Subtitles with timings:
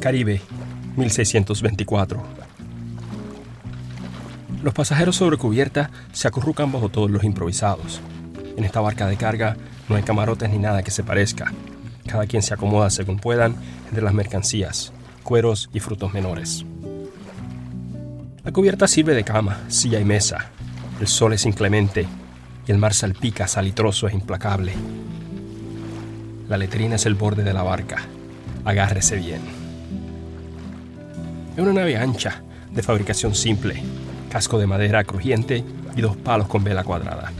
[0.00, 0.40] Caribe,
[0.96, 2.22] 1624.
[4.62, 8.00] Los pasajeros sobre cubierta se acurrucan bajo todos los improvisados.
[8.56, 9.56] En esta barca de carga
[9.88, 11.52] no hay camarotes ni nada que se parezca.
[12.06, 13.56] Cada quien se acomoda según puedan
[13.88, 14.92] entre las mercancías,
[15.24, 16.64] cueros y frutos menores.
[18.44, 20.50] La cubierta sirve de cama, silla y mesa.
[21.00, 22.06] El sol es inclemente
[22.66, 24.74] y el mar salpica salitroso e implacable.
[26.48, 27.98] La letrina es el borde de la barca.
[28.64, 29.57] Agárrese bien.
[31.58, 32.40] Es una nave ancha,
[32.70, 33.82] de fabricación simple,
[34.30, 35.64] casco de madera crujiente
[35.96, 37.32] y dos palos con vela cuadrada.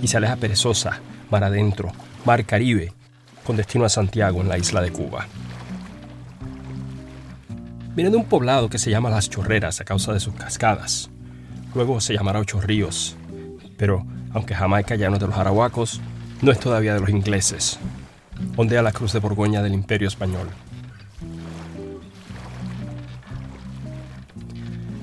[0.00, 1.00] Y se aleja perezosa,
[1.30, 1.92] mar adentro,
[2.24, 2.94] mar Caribe,
[3.44, 5.26] con destino a Santiago en la isla de Cuba.
[7.94, 11.10] Viene de un poblado que se llama Las Chorreras a causa de sus cascadas.
[11.74, 13.16] Luego se llamará Ocho Ríos,
[13.76, 16.00] pero aunque Jamaica ya no es de los arahuacos,
[16.40, 17.78] no es todavía de los ingleses.
[18.56, 20.48] Ondea la cruz de Borgoña del Imperio Español.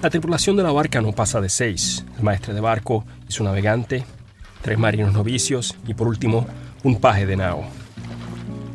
[0.06, 3.44] La tripulación de la barca no pasa de seis, el maestre de barco y su
[3.44, 4.06] navegante,
[4.62, 6.46] tres marinos novicios y por último
[6.84, 7.64] un paje de nao.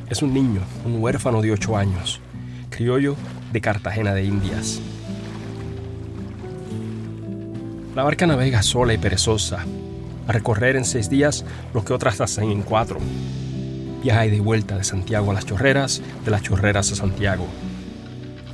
[0.08, 2.20] Es un niño, un huérfano de ocho años,
[2.68, 3.14] criollo
[3.52, 4.80] de Cartagena de Indias.
[7.94, 9.64] La barca navega sola y perezosa,
[10.26, 12.98] a recorrer en seis días lo que otras hacen en cuatro.
[14.02, 17.46] Viaja y de vuelta de Santiago a las chorreras, de las chorreras a Santiago.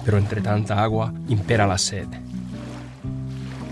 [0.04, 2.06] Pero entre tanta agua impera la sed.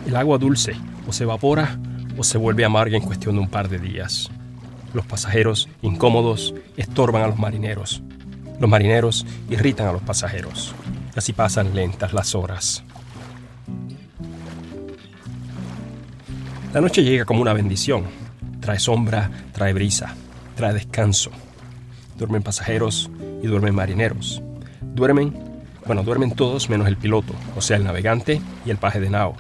[0.07, 0.75] El agua dulce
[1.09, 1.79] o se evapora
[2.19, 4.31] o se vuelve amarga en cuestión de un par de días.
[4.93, 8.03] Los pasajeros, incómodos, estorban a los marineros.
[8.61, 10.75] Los marineros irritan a los pasajeros.
[11.17, 12.85] Así pasan lentas las horas.
[16.73, 18.05] La noche llega como una bendición.
[18.61, 20.15] Trae sombra, trae brisa,
[20.55, 21.31] trae descanso.
[22.19, 23.11] Duermen pasajeros
[23.43, 24.43] y duermen marineros.
[24.83, 25.35] Duermen,
[25.87, 29.37] bueno, duermen todos menos el piloto, o sea, el navegante y el paje de nao.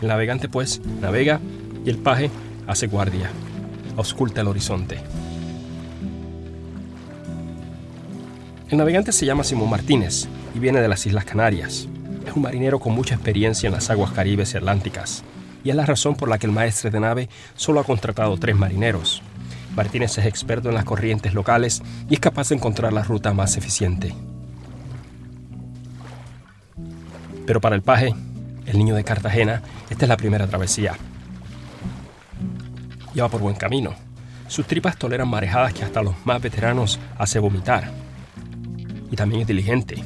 [0.00, 1.40] El navegante, pues, navega
[1.84, 2.30] y el paje
[2.66, 3.30] hace guardia,
[3.96, 4.98] ausculta el horizonte.
[8.68, 11.88] El navegante se llama Simón Martínez y viene de las Islas Canarias.
[12.26, 15.24] Es un marinero con mucha experiencia en las aguas caribes y atlánticas,
[15.64, 18.54] y es la razón por la que el maestre de nave solo ha contratado tres
[18.54, 19.22] marineros.
[19.74, 23.56] Martínez es experto en las corrientes locales y es capaz de encontrar la ruta más
[23.56, 24.14] eficiente.
[27.46, 28.14] Pero para el paje,
[28.68, 30.94] el niño de Cartagena, esta es la primera travesía.
[33.14, 33.94] Lleva por buen camino.
[34.46, 37.90] Sus tripas toleran marejadas que hasta los más veteranos hace vomitar.
[39.10, 40.02] Y también es diligente.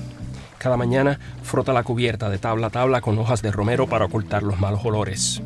[0.59, 4.45] Cada mañana frota la cubierta de tabla a tabla con hojas de romero para ocultar
[4.45, 5.43] los malos olores.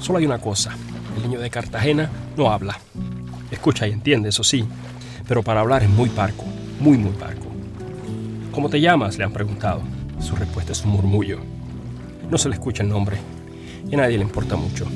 [0.00, 0.72] Solo hay una cosa,
[1.16, 2.78] el niño de Cartagena no habla.
[3.52, 4.66] Escucha y entiende, eso sí,
[5.28, 6.44] pero para hablar es muy parco,
[6.80, 7.46] muy muy parco.
[8.50, 9.16] ¿Cómo te llamas?
[9.16, 9.82] le han preguntado.
[10.20, 11.55] Su respuesta es un murmullo.
[12.30, 13.18] No se le escucha el nombre
[13.88, 14.86] y a nadie le importa mucho.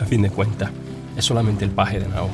[0.00, 0.70] A fin de cuentas,
[1.16, 2.28] es solamente el paje de Nao.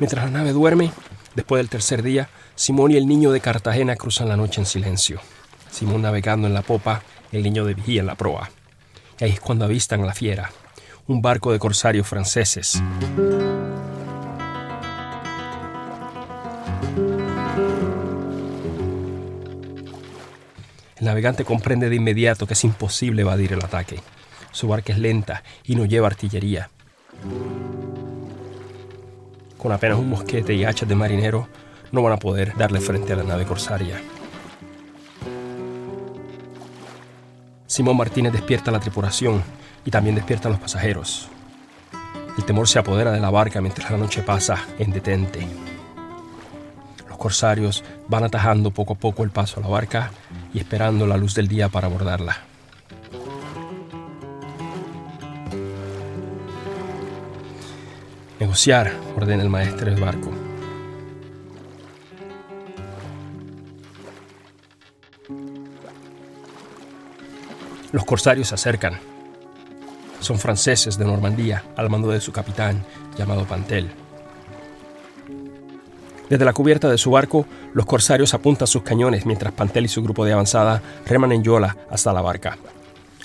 [0.00, 0.90] Mientras la nave duerme,
[1.34, 5.20] después del tercer día, Simón y el niño de Cartagena cruzan la noche en silencio.
[5.70, 7.02] Simón navegando en la popa,
[7.36, 8.50] el niño de vigía en la proa.
[9.18, 10.50] Y ahí es cuando avistan a la fiera,
[11.06, 12.82] un barco de corsarios franceses.
[20.96, 24.00] El navegante comprende de inmediato que es imposible evadir el ataque.
[24.52, 26.70] Su barca es lenta y no lleva artillería.
[29.58, 31.48] Con apenas un mosquete y hachas de marinero,
[31.92, 34.00] no van a poder darle frente a la nave corsaria.
[37.74, 39.42] Simón Martínez despierta la tripulación
[39.84, 41.28] y también despierta a los pasajeros.
[42.38, 45.44] El temor se apodera de la barca mientras la noche pasa en detente.
[47.08, 50.12] Los corsarios van atajando poco a poco el paso a la barca
[50.52, 52.36] y esperando la luz del día para abordarla.
[58.38, 60.30] Negociar, ordena el maestro del barco.
[67.94, 68.98] Los corsarios se acercan.
[70.18, 72.84] Son franceses de Normandía, al mando de su capitán,
[73.16, 73.88] llamado Pantel.
[76.28, 80.02] Desde la cubierta de su barco, los corsarios apuntan sus cañones mientras Pantel y su
[80.02, 82.58] grupo de avanzada reman en yola hasta la barca.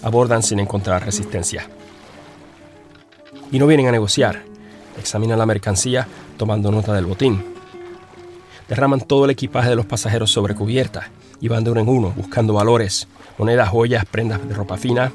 [0.04, 1.68] Abordan sin encontrar resistencia.
[3.52, 4.44] Y no vienen a negociar,
[5.00, 6.08] examinan la mercancía
[6.38, 7.44] tomando nota del botín.
[8.68, 11.10] Derraman todo el equipaje de los pasajeros sobre cubierta
[11.48, 13.08] van de uno en uno buscando valores,
[13.40, 15.12] monedas, joyas, prendas de ropa fina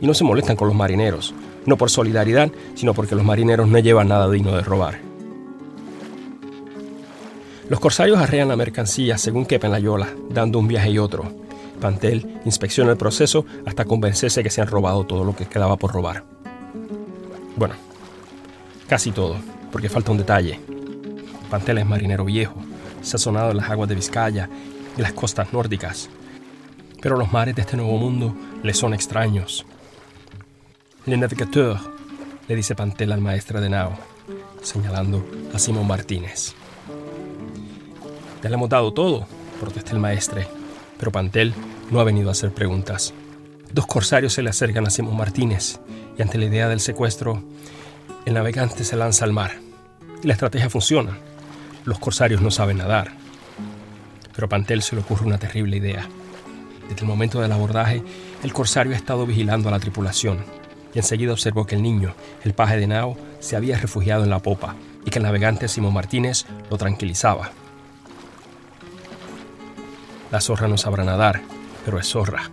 [0.00, 1.32] y no se molestan con los marineros,
[1.64, 4.98] no por solidaridad, sino porque los marineros no llevan nada digno de robar.
[7.68, 11.32] Los corsarios arrean la mercancía según quepa la yola, dando un viaje y otro.
[11.80, 15.92] Pantel inspecciona el proceso hasta convencerse que se han robado todo lo que quedaba por
[15.92, 16.24] robar.
[17.56, 17.74] Bueno,
[18.88, 19.36] casi todo,
[19.70, 20.58] porque falta un detalle.
[21.50, 22.56] Pantel es marinero viejo,
[23.02, 24.48] sazonado en las aguas de Vizcaya
[24.96, 26.08] y las costas nórdicas.
[27.00, 29.64] Pero los mares de este nuevo mundo le son extraños.
[31.06, 31.78] Le navigateur,
[32.48, 33.92] le dice Pantel al maestro de Nao,
[34.62, 35.24] señalando
[35.54, 36.54] a Simón Martínez.
[38.42, 39.26] Ya le hemos dado todo,
[39.60, 40.48] protesta el maestre,
[40.98, 41.54] pero Pantel
[41.90, 43.14] no ha venido a hacer preguntas.
[43.72, 45.80] Dos corsarios se le acercan a Simón Martínez
[46.18, 47.42] y ante la idea del secuestro,
[48.24, 49.52] el navegante se lanza al mar.
[50.22, 51.16] La estrategia funciona.
[51.84, 53.12] Los corsarios no saben nadar.
[54.34, 56.08] Pero a Pantel se le ocurre una terrible idea.
[56.88, 58.02] Desde el momento del abordaje,
[58.42, 60.44] el corsario ha estado vigilando a la tripulación
[60.94, 62.14] y enseguida observó que el niño,
[62.44, 64.74] el paje de Nao, se había refugiado en la popa
[65.04, 67.50] y que el navegante Simón Martínez lo tranquilizaba.
[70.30, 71.42] La zorra no sabrá nadar,
[71.84, 72.50] pero es zorra.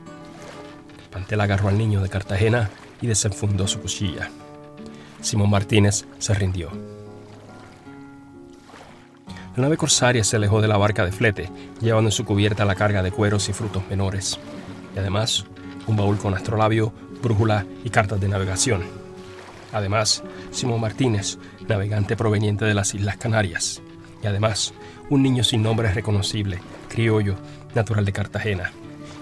[1.11, 2.69] Pantel agarró al niño de Cartagena
[3.01, 4.29] y desenfundó su cuchilla.
[5.21, 6.69] Simón Martínez se rindió.
[9.55, 11.49] La nave corsaria se alejó de la barca de flete,
[11.79, 14.37] llevando en su cubierta la carga de cueros y frutos menores,
[14.93, 15.45] y además
[15.87, 16.91] un baúl con astrolabio
[17.21, 18.83] brújula y cartas de navegación.
[19.71, 21.37] Además, Simón Martínez,
[21.67, 23.81] navegante proveniente de las Islas Canarias.
[24.21, 24.73] Y además,
[25.09, 26.59] un niño sin nombre reconocible,
[26.89, 27.35] criollo,
[27.73, 28.71] natural de Cartagena.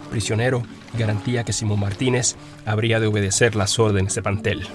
[0.09, 0.63] Prisionero
[0.97, 4.67] garantía que Simón Martínez habría de obedecer las órdenes de Pantel.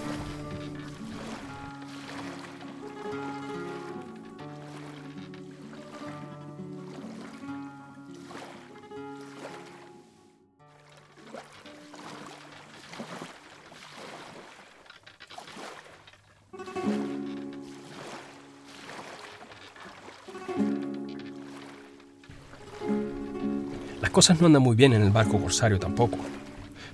[24.35, 26.19] No andan muy bien en el barco corsario tampoco.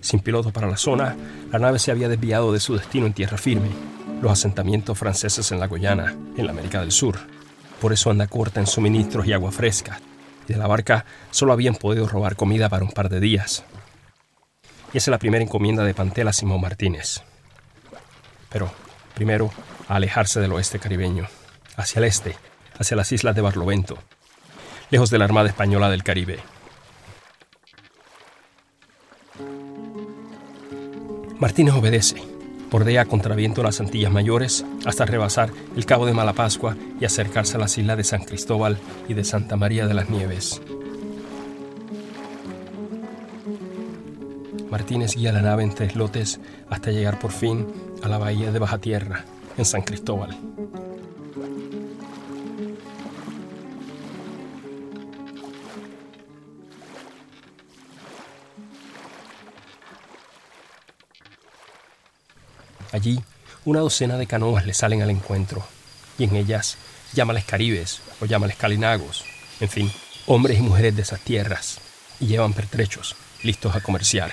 [0.00, 1.16] Sin piloto para la zona,
[1.50, 3.70] la nave se había desviado de su destino en tierra firme,
[4.22, 7.18] los asentamientos franceses en la Guyana, en la América del Sur.
[7.80, 10.00] Por eso anda corta en suministros y agua fresca,
[10.48, 13.64] y de la barca solo habían podido robar comida para un par de días.
[14.92, 17.22] Y esa es la primera encomienda de Pantela Simón Martínez.
[18.50, 18.70] Pero,
[19.14, 19.50] primero,
[19.88, 21.26] a alejarse del oeste caribeño,
[21.76, 22.36] hacia el este,
[22.78, 23.98] hacia las islas de Barlovento,
[24.90, 26.38] lejos de la Armada Española del Caribe.
[31.38, 32.16] Martínez obedece.
[32.70, 37.78] Bordea contraviento las Antillas Mayores hasta rebasar el Cabo de Malapascua y acercarse a las
[37.78, 38.78] islas de San Cristóbal
[39.08, 40.60] y de Santa María de las Nieves.
[44.70, 47.66] Martínez guía la nave en tres lotes hasta llegar por fin
[48.02, 49.24] a la bahía de Baja Tierra,
[49.56, 50.36] en San Cristóbal.
[62.94, 63.20] Allí,
[63.64, 65.66] una docena de canoas le salen al encuentro,
[66.16, 66.76] y en ellas
[67.12, 69.24] llámales caribes o llámales calinagos,
[69.58, 69.92] en fin,
[70.26, 71.78] hombres y mujeres de esas tierras,
[72.20, 74.32] y llevan pertrechos, listos a comerciar.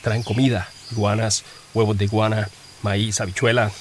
[0.00, 1.42] Traen comida, iguanas,
[1.74, 2.50] huevos de iguana,
[2.82, 3.72] maíz, habichuela,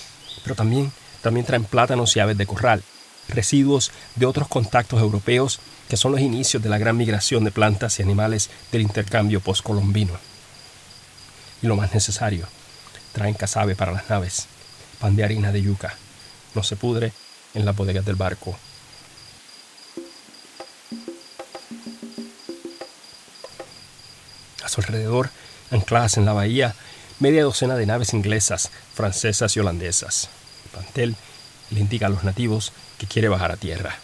[0.42, 0.92] pero también,
[1.22, 2.82] también traen plátanos y aves de corral,
[3.30, 8.00] residuos de otros contactos europeos que son los inicios de la gran migración de plantas
[8.00, 10.14] y animales del intercambio postcolombino.
[11.62, 12.48] Y lo más necesario,
[13.18, 14.46] traen casabe para las naves,
[15.00, 15.96] pan de harina de yuca.
[16.54, 17.12] No se pudre
[17.56, 18.56] en las bodegas del barco.
[24.64, 25.32] A su alrededor,
[25.72, 26.76] ancladas en la bahía,
[27.20, 30.30] media docena de naves inglesas, francesas y holandesas.
[30.72, 31.16] Pantel
[31.72, 33.98] le indica a los nativos que quiere bajar a tierra.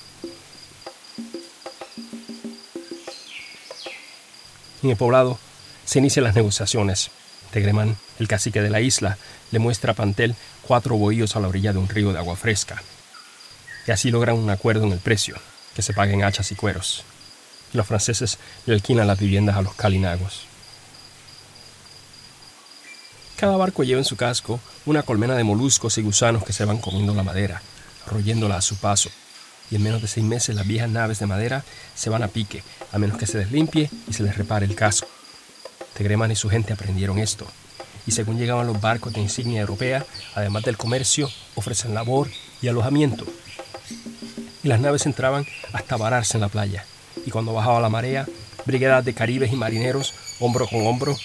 [4.81, 5.37] En el poblado
[5.85, 7.11] se inician las negociaciones
[7.53, 9.17] Tegremán, el cacique de la isla,
[9.51, 12.81] le muestra a Pantel cuatro bohíos a la orilla de un río de agua fresca.
[13.87, 15.35] Y así logran un acuerdo en el precio,
[15.75, 17.03] que se paguen hachas y cueros.
[17.71, 20.47] Los franceses le alquilan las viviendas a los calinagos.
[23.37, 26.79] Cada barco lleva en su casco una colmena de moluscos y gusanos que se van
[26.79, 27.61] comiendo la madera,
[28.07, 29.09] royéndola a su paso.
[29.69, 31.63] Y en menos de seis meses las viejas naves de madera
[31.95, 34.75] se van a pique, a menos que se les limpie y se les repare el
[34.75, 35.07] casco.
[35.93, 37.47] Tegreman y su gente aprendieron esto,
[38.05, 42.29] y según llegaban los barcos de insignia europea, además del comercio, ofrecen labor
[42.61, 43.25] y alojamiento.
[44.63, 46.85] Y las naves entraban hasta vararse en la playa,
[47.25, 48.25] y cuando bajaba la marea,
[48.65, 51.17] Brigadas de caribes y marineros, hombro con hombro,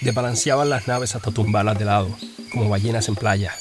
[0.00, 2.08] desbalanceaban las naves hasta tumbarlas de lado,
[2.52, 3.54] como ballenas en playa.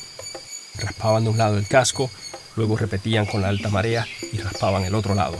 [0.78, 2.10] Raspaban de un lado el casco,
[2.56, 5.38] luego repetían con la alta marea y raspaban el otro lado.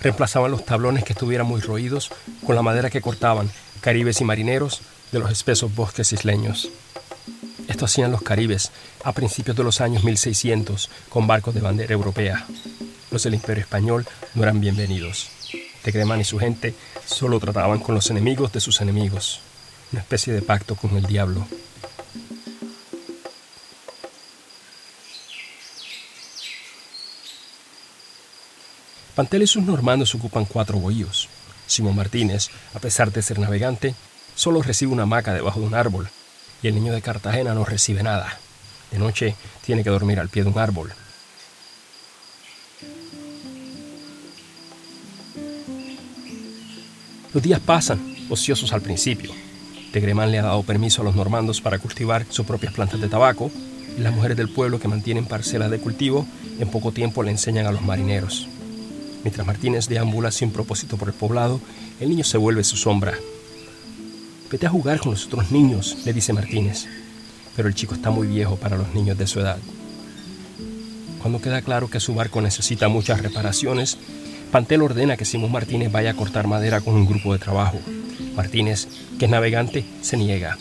[0.00, 2.12] Reemplazaban los tablones que estuvieran muy roídos
[2.46, 3.50] con la madera que cortaban
[3.82, 6.70] caribes y marineros de los espesos bosques isleños.
[7.68, 8.70] Esto hacían los caribes
[9.04, 12.46] a principios de los años 1600 con barcos de bandera europea.
[13.10, 15.30] Los del Imperio Español no eran bienvenidos.
[15.82, 16.74] Tegremán y su gente
[17.04, 19.40] solo trataban con los enemigos de sus enemigos,
[19.90, 21.44] una especie de pacto con el diablo.
[29.16, 31.28] Pantel y sus normandos ocupan cuatro bohíos.
[31.72, 33.94] Simón Martínez, a pesar de ser navegante,
[34.34, 36.08] solo recibe una hamaca debajo de un árbol,
[36.62, 38.38] y el niño de Cartagena no recibe nada.
[38.90, 40.92] De noche tiene que dormir al pie de un árbol.
[47.32, 49.32] Los días pasan, ociosos al principio.
[49.92, 53.50] Tegremán le ha dado permiso a los normandos para cultivar sus propias plantas de tabaco,
[53.96, 56.26] y las mujeres del pueblo que mantienen parcelas de cultivo
[56.58, 58.48] en poco tiempo le enseñan a los marineros.
[59.24, 61.60] Mientras Martínez deambula sin propósito por el poblado,
[62.00, 63.14] el niño se vuelve su sombra.
[64.50, 66.86] Vete a jugar con los otros niños, le dice Martínez.
[67.54, 69.58] Pero el chico está muy viejo para los niños de su edad.
[71.20, 73.96] Cuando queda claro que su barco necesita muchas reparaciones,
[74.50, 77.78] Pantel ordena que Simón Martínez vaya a cortar madera con un grupo de trabajo.
[78.34, 78.88] Martínez,
[79.18, 80.58] que es navegante, se niega.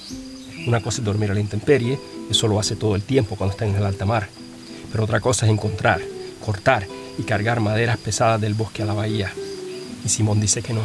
[0.68, 2.00] Una cosa es dormir a la intemperie,
[2.30, 4.30] eso lo hace todo el tiempo cuando está en el alta mar.
[4.92, 6.00] Pero otra cosa es encontrar,
[6.46, 6.86] cortar
[7.22, 9.32] y cargar maderas pesadas del bosque a la bahía.
[10.04, 10.82] Y Simón dice que no.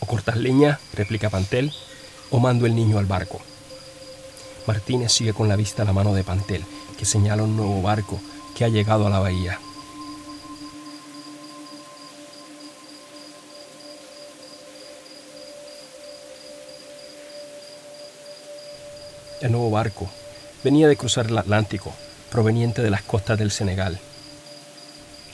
[0.00, 1.72] O cortas leña, replica Pantel,
[2.30, 3.42] o mando el niño al barco.
[4.66, 6.64] Martínez sigue con la vista a la mano de Pantel,
[6.98, 8.18] que señala un nuevo barco
[8.56, 9.58] que ha llegado a la bahía.
[19.42, 20.08] El nuevo barco
[20.62, 21.92] venía de cruzar el Atlántico,
[22.30, 23.98] proveniente de las costas del Senegal.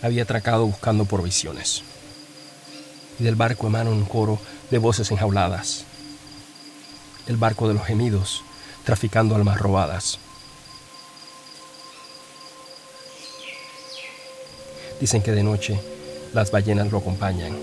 [0.01, 1.83] Había atracado buscando provisiones.
[3.21, 5.85] Y del barco emana un coro de voces enjauladas.
[7.27, 8.43] El barco de los gemidos,
[8.85, 10.19] traficando almas robadas.
[15.01, 15.79] Dicen que de noche
[16.33, 17.55] las ballenas lo acompañan.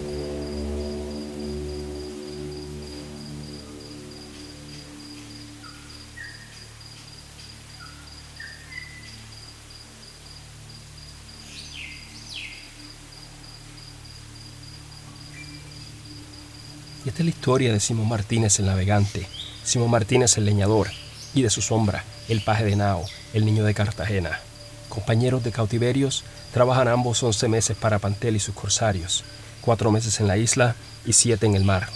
[17.16, 19.26] Esta es la historia de Simón Martínez el navegante,
[19.64, 20.90] Simón Martínez el leñador,
[21.34, 24.42] y de su sombra, el paje de Nao, el niño de Cartagena.
[24.90, 29.24] Compañeros de cautiverios, trabajan ambos 11 meses para Pantel y sus corsarios,
[29.62, 31.88] cuatro meses en la isla y siete en el mar.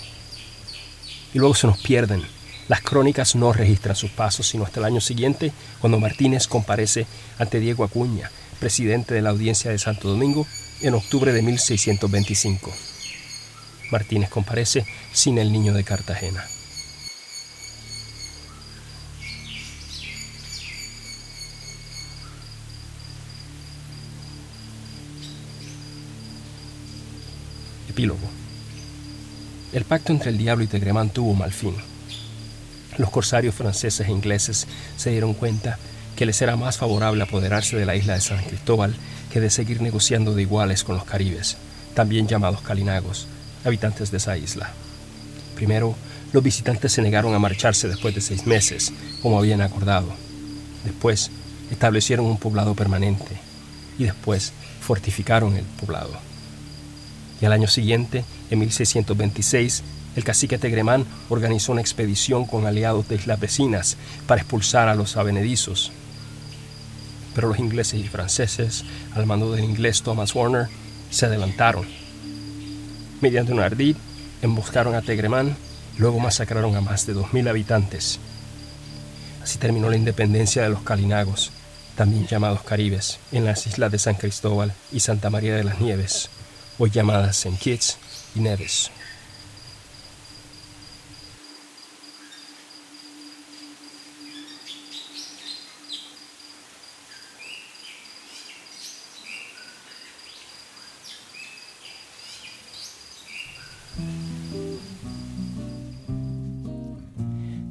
[1.34, 2.24] Y luego se nos pierden.
[2.70, 7.08] Las crónicas no registran sus pasos sino hasta el año siguiente, cuando Martínez comparece
[7.38, 10.48] ante Diego Acuña, presidente de la Audiencia de Santo Domingo,
[10.80, 12.72] en octubre de 1625.
[13.92, 16.44] Martínez comparece sin el niño de Cartagena.
[27.90, 28.20] Epílogo.
[29.74, 31.76] El pacto entre el diablo y Tegremán tuvo mal fin.
[32.98, 34.68] Los corsarios franceses e ingleses
[34.98, 35.78] se dieron cuenta
[36.16, 38.96] que les era más favorable apoderarse de la isla de San Cristóbal
[39.32, 41.58] que de seguir negociando de iguales con los caribes,
[41.94, 43.28] también llamados calinagos,
[43.66, 44.72] habitantes de esa isla.
[45.56, 45.96] Primero,
[46.32, 50.14] los visitantes se negaron a marcharse después de seis meses, como habían acordado.
[50.86, 51.32] Después,
[51.72, 53.38] establecieron un poblado permanente
[53.98, 56.12] y después fortificaron el poblado.
[57.42, 59.84] Y al año siguiente, en 1626,
[60.16, 63.98] el cacique Tegremán organizó una expedición con aliados de islas vecinas
[64.28, 65.92] para expulsar a los avenedizos.
[67.36, 70.68] Pero los ingleses y franceses, al mando del inglés Thomas Warner,
[71.10, 71.99] se adelantaron
[73.22, 73.98] Mediante un ardid,
[74.42, 75.58] emboscaron a Tegremán,
[75.98, 78.20] luego masacraron a más de 2.000 habitantes.
[79.44, 81.52] Así terminó la independencia de los Calinagos,
[81.96, 86.30] también llamados Caribes, en las islas de San Cristóbal y Santa María de las Nieves,
[86.78, 87.58] hoy llamadas St.
[87.60, 87.98] Kitts
[88.36, 88.90] y Neves.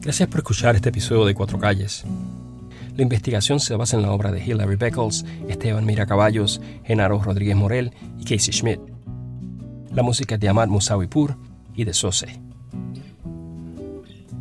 [0.09, 2.03] Gracias por escuchar este episodio de Cuatro Calles.
[2.97, 7.55] La investigación se basa en la obra de Hilary Beckles, Esteban Mira Caballos, Genaro Rodríguez
[7.55, 8.81] Morel y Casey Schmidt.
[9.93, 11.37] La música es de Ahmad Musawipur
[11.75, 12.41] y de Sose.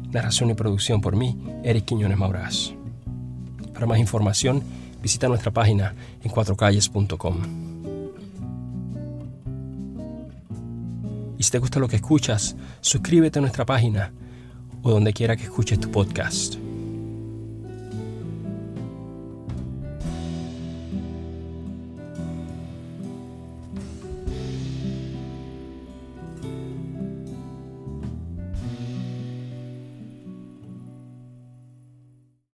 [0.09, 2.73] Narración y producción por mí, Eric Quiñones Maurás.
[3.73, 4.63] Para más información,
[5.01, 5.93] visita nuestra página
[6.23, 7.37] en cuatrocalles.com.
[11.37, 14.13] Y si te gusta lo que escuchas, suscríbete a nuestra página
[14.83, 16.66] o donde quiera que escuches tu podcast.